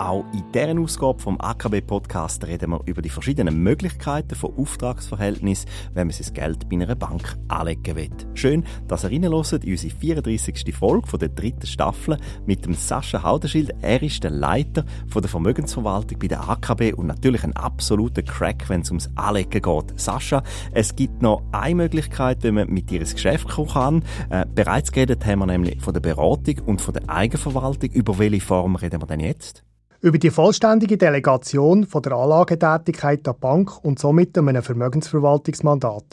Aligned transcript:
Auch 0.00 0.24
in 0.32 0.42
dieser 0.52 0.76
Ausgabe 0.80 1.22
vom 1.22 1.40
AKB-Podcast 1.40 2.44
reden 2.48 2.72
wir 2.72 2.80
über 2.84 3.00
die 3.00 3.08
verschiedenen 3.08 3.62
Möglichkeiten 3.62 4.34
von 4.34 4.52
Auftragsverhältnis, 4.56 5.66
wenn 5.92 6.08
man 6.08 6.16
sein 6.16 6.34
Geld 6.34 6.68
bei 6.68 6.76
einer 6.76 6.96
Bank 6.96 7.38
anlegen 7.46 7.94
will. 7.94 8.10
Schön, 8.34 8.64
dass 8.88 9.04
ihr 9.04 9.12
reinhört 9.12 9.64
in 9.64 9.70
unsere 9.70 9.94
34. 9.94 10.74
Folge 10.74 11.06
von 11.06 11.20
der 11.20 11.28
dritten 11.28 11.68
Staffel 11.68 12.18
mit 12.44 12.66
dem 12.66 12.74
Sascha 12.74 13.22
Haudenschild. 13.22 13.72
Er 13.82 14.02
ist 14.02 14.24
der 14.24 14.32
Leiter 14.32 14.84
von 15.06 15.22
der 15.22 15.30
Vermögensverwaltung 15.30 16.18
bei 16.18 16.26
der 16.26 16.48
AKB 16.48 16.92
und 16.94 17.06
natürlich 17.06 17.44
ein 17.44 17.54
absoluter 17.54 18.22
Crack, 18.22 18.68
wenn 18.68 18.80
es 18.80 18.90
ums 18.90 19.08
Anlegen 19.14 19.62
geht. 19.62 20.00
Sascha, 20.00 20.42
es 20.72 20.96
gibt 20.96 21.22
noch 21.22 21.44
eine 21.52 21.76
Möglichkeit, 21.76 22.42
wenn 22.42 22.54
man 22.54 22.68
mit 22.68 22.90
dir 22.90 22.98
ins 22.98 23.14
Geschäft 23.14 23.48
kommen 23.48 23.68
kann. 23.68 24.02
Äh, 24.30 24.44
bereits 24.52 24.90
geredet 24.90 25.24
haben 25.24 25.38
wir 25.38 25.46
nämlich 25.46 25.80
von 25.80 25.94
der 25.94 26.00
Beratung 26.00 26.58
und 26.66 26.80
von 26.80 26.94
der 26.94 27.08
Eigenverwaltung. 27.08 27.90
Über 27.90 28.18
welche 28.18 28.40
Form 28.40 28.74
reden 28.74 29.00
wir 29.00 29.06
denn 29.06 29.20
jetzt? 29.20 29.62
Über 30.04 30.18
die 30.18 30.28
vollständige 30.28 30.98
Delegation 30.98 31.86
von 31.86 32.02
der 32.02 32.12
Anlagetätigkeit 32.12 33.26
der 33.26 33.32
Bank 33.32 33.82
und 33.82 33.98
somit 33.98 34.36
einem 34.36 34.62
Vermögensverwaltungsmandat. 34.62 36.04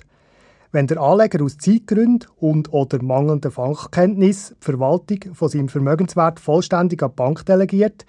Wenn 0.72 0.88
der 0.88 1.02
Anleger 1.02 1.44
aus 1.44 1.58
Zeitgründen 1.58 2.30
und 2.40 2.72
oder 2.72 3.04
mangelnder 3.04 3.52
Fachkenntnis 3.52 4.56
die 4.62 4.64
Verwaltung 4.64 5.34
von 5.34 5.50
seinem 5.50 5.68
Vermögenswert 5.68 6.40
vollständig 6.40 7.04
an 7.04 7.10
die 7.10 7.16
Bank 7.18 7.46
delegiert, 7.46 8.06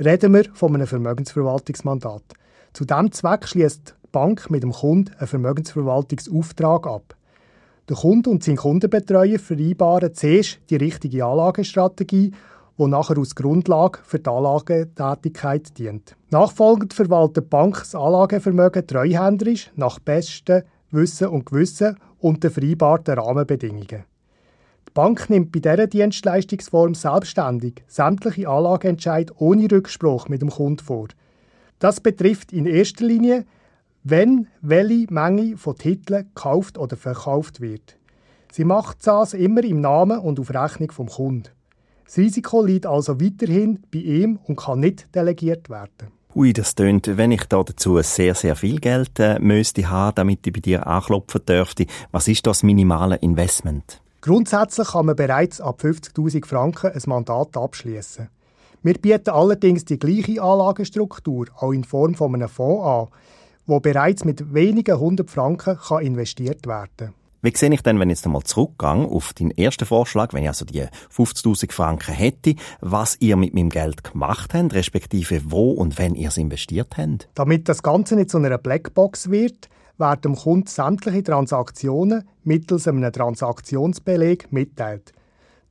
reden 0.00 0.34
wir 0.34 0.46
von 0.52 0.74
einem 0.74 0.88
Vermögensverwaltungsmandat. 0.88 2.24
Zu 2.72 2.84
diesem 2.84 3.12
Zweck 3.12 3.46
schließt 3.46 3.94
die 4.02 4.08
Bank 4.10 4.50
mit 4.50 4.64
dem 4.64 4.72
Kunden 4.72 5.14
einen 5.16 5.28
Vermögensverwaltungsauftrag 5.28 6.88
ab. 6.88 7.14
Der 7.88 7.96
Kunde 7.96 8.30
und 8.30 8.42
sein 8.42 8.56
Kundenbetreuer 8.56 9.38
vereinbaren 9.38 10.12
zuerst 10.12 10.58
die 10.70 10.76
richtige 10.76 11.24
Anlagestrategie 11.24 12.32
wo 12.80 12.86
nachher 12.86 13.18
als 13.18 13.34
Grundlage 13.34 13.98
für 14.04 14.18
die 14.18 14.30
Anlagetätigkeit 14.30 15.76
dient. 15.76 16.16
Nachfolgend 16.30 16.94
verwaltet 16.94 17.44
die 17.44 17.48
Bank 17.48 17.78
das 17.78 17.94
Anlagevermögen 17.94 18.86
treuhänderisch 18.86 19.70
nach 19.76 19.98
bestem 19.98 20.62
Wissen 20.90 21.28
und 21.28 21.44
Gewissen 21.44 21.98
und 22.20 22.42
den 22.42 22.50
vereinbarten 22.50 23.18
Rahmenbedingungen. 23.18 24.04
Die 24.88 24.92
Bank 24.94 25.28
nimmt 25.28 25.52
bei 25.52 25.60
dieser 25.60 25.88
Dienstleistungsform 25.88 26.94
selbstständig 26.94 27.84
sämtliche 27.86 28.48
Anlageentscheid 28.48 29.30
ohne 29.36 29.70
Rückspruch 29.70 30.30
mit 30.30 30.40
dem 30.40 30.48
Kunden 30.48 30.82
vor. 30.82 31.08
Das 31.80 32.00
betrifft 32.00 32.50
in 32.50 32.64
erster 32.64 33.04
Linie, 33.04 33.44
wenn 34.04 34.48
welche 34.62 35.12
Menge 35.12 35.58
von 35.58 35.76
Titeln 35.76 36.30
gekauft 36.34 36.78
oder 36.78 36.96
verkauft 36.96 37.60
wird. 37.60 37.98
Sie 38.50 38.64
macht 38.64 39.06
das 39.06 39.34
immer 39.34 39.62
im 39.64 39.82
Namen 39.82 40.18
und 40.18 40.40
auf 40.40 40.48
Rechnung 40.48 40.90
vom 40.92 41.08
Kunden. 41.08 41.50
Das 42.10 42.18
Risiko 42.18 42.60
liegt 42.64 42.86
also 42.86 43.20
weiterhin 43.20 43.84
bei 43.92 44.00
ihm 44.00 44.40
und 44.48 44.56
kann 44.56 44.80
nicht 44.80 45.14
delegiert 45.14 45.70
werden. 45.70 46.08
Ui, 46.34 46.52
das 46.52 46.74
tönt, 46.74 47.16
wenn 47.16 47.30
ich 47.30 47.44
da 47.44 47.62
dazu 47.62 48.02
sehr, 48.02 48.34
sehr 48.34 48.56
viel 48.56 48.80
Geld 48.80 49.20
äh, 49.20 49.38
müsste 49.38 49.88
haben, 49.88 50.16
damit 50.16 50.44
ich 50.44 50.52
bei 50.52 50.58
dir 50.58 50.88
anklopfen 50.88 51.42
dürfte. 51.46 51.86
Was 52.10 52.26
ist 52.26 52.44
das 52.48 52.64
minimale 52.64 53.14
Investment? 53.14 54.02
Grundsätzlich 54.22 54.88
kann 54.88 55.06
man 55.06 55.14
bereits 55.14 55.60
ab 55.60 55.82
50.000 55.84 56.44
Franken 56.46 56.90
ein 56.90 57.02
Mandat 57.06 57.56
abschließen. 57.56 58.28
Wir 58.82 58.94
bieten 58.94 59.30
allerdings 59.30 59.84
die 59.84 60.00
gleiche 60.00 60.42
Anlagestruktur, 60.42 61.46
auch 61.58 61.70
in 61.70 61.84
Form 61.84 62.16
von 62.16 62.34
einem 62.34 62.48
Fonds 62.48 62.86
an, 62.86 63.06
wo 63.66 63.78
bereits 63.78 64.24
mit 64.24 64.52
wenigen 64.52 64.98
hundert 64.98 65.30
Franken 65.30 65.78
kann 65.78 66.02
investiert 66.02 66.66
werden 66.66 66.90
kann. 66.96 67.19
Wie 67.42 67.56
sehe 67.56 67.72
ich 67.72 67.80
denn, 67.82 67.98
wenn 67.98 68.10
ich 68.10 68.18
jetzt 68.18 68.26
einmal 68.26 68.42
zurückgehe 68.42 68.90
auf 68.90 69.32
deinen 69.32 69.52
ersten 69.52 69.86
Vorschlag, 69.86 70.34
wenn 70.34 70.42
ich 70.42 70.48
also 70.48 70.66
die 70.66 70.82
50.000 70.82 71.72
Franken 71.72 72.12
hätte, 72.12 72.54
was 72.82 73.16
ihr 73.20 73.36
mit 73.36 73.54
meinem 73.54 73.70
Geld 73.70 74.04
gemacht 74.04 74.52
habt, 74.52 74.74
respektive 74.74 75.40
wo 75.46 75.70
und 75.70 75.98
wenn 75.98 76.14
ihr 76.14 76.28
es 76.28 76.36
investiert 76.36 76.98
habt? 76.98 77.30
Damit 77.34 77.66
das 77.70 77.82
Ganze 77.82 78.16
nicht 78.16 78.28
zu 78.28 78.36
einer 78.36 78.58
Blackbox 78.58 79.30
wird, 79.30 79.70
werden 79.96 80.20
dem 80.20 80.36
Kunden 80.36 80.66
sämtliche 80.66 81.22
Transaktionen 81.22 82.28
mittels 82.44 82.86
einem 82.86 83.10
Transaktionsbeleg 83.10 84.52
mitteilt. 84.52 85.12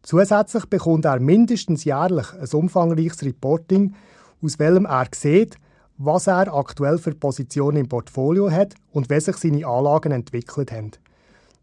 Zusätzlich 0.01 0.65
bekommt 0.65 1.05
er 1.05 1.19
mindestens 1.19 1.83
jährlich 1.83 2.33
ein 2.33 2.49
umfangreiches 2.51 3.23
Reporting, 3.23 3.93
aus 4.41 4.57
welchem 4.57 4.85
er 4.85 5.07
sieht, 5.13 5.57
was 5.97 6.25
er 6.25 6.51
aktuell 6.51 6.97
für 6.97 7.13
Positionen 7.13 7.77
im 7.77 7.89
Portfolio 7.89 8.49
hat 8.49 8.73
und 8.91 9.11
wie 9.11 9.19
sich 9.19 9.35
seine 9.35 9.67
Anlagen 9.67 10.13
entwickelt 10.13 10.71
haben. 10.71 10.91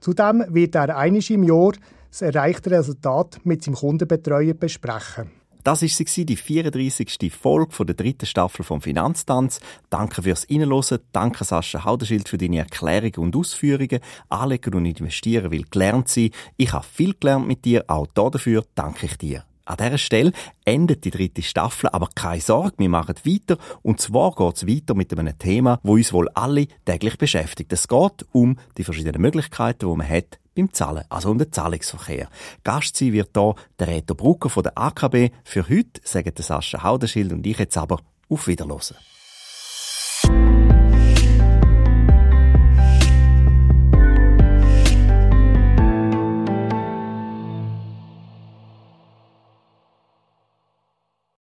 Zudem 0.01 0.45
wird 0.49 0.75
er 0.75 0.97
einmal 0.97 1.23
im 1.29 1.43
Jahr 1.43 1.73
das 2.11 2.23
erreichte 2.23 2.71
Resultat 2.71 3.41
mit 3.45 3.63
seinem 3.63 3.75
Kundenbetreuer 3.75 4.55
besprechen. 4.55 5.31
Das 5.67 5.83
war 5.83 6.25
die 6.25 6.37
34. 6.37 7.33
Folge 7.35 7.85
der 7.85 7.97
dritten 7.97 8.27
Staffel 8.27 8.65
vom 8.65 8.81
Finanztanz. 8.81 9.59
Danke 9.91 10.23
fürs 10.23 10.47
Reinhören. 10.49 11.01
Danke 11.11 11.43
Sascha 11.43 11.85
Haudenschild 11.85 12.29
für 12.29 12.39
deine 12.39 12.59
Erklärungen 12.59 13.17
und 13.17 13.35
Ausführungen. 13.35 13.99
Anlegen 14.29 14.75
und 14.75 14.87
investieren 14.87 15.51
will 15.51 15.65
gelernt 15.69 16.09
sein. 16.09 16.31
Ich 16.57 16.73
habe 16.73 16.87
viel 16.87 17.15
gelernt 17.19 17.49
mit 17.49 17.65
dir. 17.65 17.85
Auch 17.89 18.07
dafür 18.07 18.65
danke 18.77 19.07
ich 19.07 19.19
dir. 19.19 19.43
An 19.67 19.79
dieser 19.79 19.99
Stelle 19.99 20.33
endet 20.65 21.05
die 21.05 21.11
dritte 21.11 21.43
Staffel, 21.43 21.91
aber 21.91 22.09
keine 22.15 22.41
Sorge, 22.41 22.75
wir 22.79 22.89
machen 22.89 23.17
weiter. 23.25 23.59
Und 23.83 24.01
zwar 24.01 24.33
geht 24.33 24.57
es 24.57 24.67
weiter 24.67 24.95
mit 24.95 25.13
einem 25.13 25.37
Thema, 25.37 25.81
wo 25.83 25.95
uns 25.95 26.13
wohl 26.13 26.29
alle 26.35 26.69
täglich 26.85 27.19
beschäftigt. 27.19 27.73
Es 27.73 27.89
geht 27.89 28.25
um 28.31 28.59
die 28.79 28.85
verschiedenen 28.85 29.21
Möglichkeiten, 29.21 29.91
die 29.91 29.97
man 29.97 30.09
hat 30.09 30.39
beim 30.55 30.73
Zahlen, 30.73 31.05
also 31.09 31.31
um 31.31 31.39
den 31.39 31.51
Zahlungsverkehr. 31.51 32.29
Gast 32.63 32.97
sein 32.97 33.13
wird 33.13 33.31
hier 33.37 33.55
der 33.79 33.89
Reto 33.89 34.15
Brucker 34.15 34.49
von 34.49 34.63
der 34.63 34.79
AKB. 34.79 35.31
Für 35.43 35.69
heute 35.69 36.01
sagen 36.05 36.33
Sascha 36.39 36.85
Haudenschild 36.85 37.33
und 37.33 37.45
ich 37.45 37.59
jetzt 37.59 37.77
aber 37.77 37.99
auf 38.29 38.47
Wiederhören. 38.47 38.97